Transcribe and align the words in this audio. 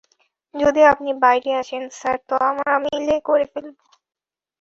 যদি 0.55 0.81
আপনি 0.83 1.11
বাইরে 1.23 1.51
আসেন, 1.55 1.83
স্যার 1.91 2.17
তো 2.29 2.35
আমরা 2.49 2.73
মিলে 2.85 3.15
করে 3.25 3.45
ফেলবো। 3.53 3.83